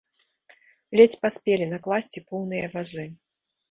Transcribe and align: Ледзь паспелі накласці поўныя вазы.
Ледзь 1.01 1.19
паспелі 1.27 1.71
накласці 1.77 2.27
поўныя 2.33 2.65
вазы. 2.77 3.11